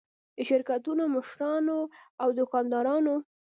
د 0.37 0.39
شرکتونو 0.49 1.03
مشرانو 1.15 1.79
او 2.21 2.27
دوکاندارانو. 2.39 3.15